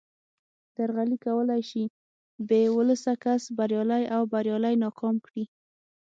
درغلي 0.77 1.17
کولای 1.27 1.61
شي 1.69 1.83
بې 2.47 2.61
ولسه 2.77 3.11
کس 3.23 3.41
بریالی 3.57 4.03
او 4.15 4.21
بریالی 4.31 4.75
ناکام 4.83 5.15
کړي 5.25 5.43